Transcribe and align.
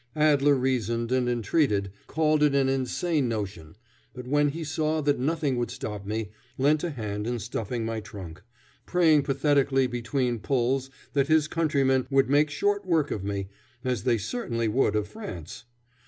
Adler 0.15 0.55
reasoned 0.55 1.11
and 1.11 1.29
entreated, 1.29 1.91
called 2.07 2.41
it 2.41 2.55
an 2.55 2.67
insane 2.67 3.29
notion, 3.29 3.75
but, 4.15 4.25
when 4.25 4.49
he 4.49 4.63
saw 4.63 4.99
that 4.99 5.19
nothing 5.19 5.57
would 5.57 5.69
stop 5.69 6.07
me, 6.07 6.31
lent 6.57 6.83
a 6.83 6.89
hand 6.89 7.27
in 7.27 7.37
stuffing 7.37 7.85
my 7.85 7.99
trunk, 7.99 8.41
praying 8.87 9.21
pathetically 9.21 9.85
between 9.85 10.39
pulls 10.39 10.89
that 11.13 11.27
his 11.27 11.47
countrymen 11.47 12.07
would 12.09 12.31
make 12.31 12.49
short 12.49 12.83
work 12.83 13.11
of 13.11 13.23
me, 13.23 13.47
as 13.83 14.01
they 14.01 14.17
certainly 14.17 14.67
would 14.67 14.95
of 14.95 15.07
France. 15.07 15.65